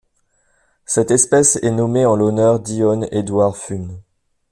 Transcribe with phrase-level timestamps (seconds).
[0.83, 4.01] Cette espèce est nommée en l'honneur d'Ion Eduard Fuhn.